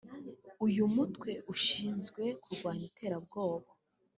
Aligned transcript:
iy’umutwe 0.67 1.31
ushinzwe 1.53 2.23
kurwanya 2.41 2.83
iterabwoba 2.89 3.69